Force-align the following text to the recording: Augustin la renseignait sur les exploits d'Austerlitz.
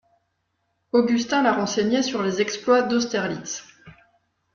Augustin 0.93 1.43
la 1.43 1.53
renseignait 1.53 2.01
sur 2.01 2.23
les 2.23 2.41
exploits 2.41 2.81
d'Austerlitz. 2.81 3.63